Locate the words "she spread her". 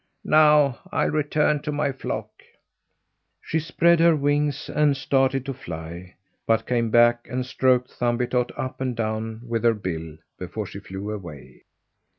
3.39-4.15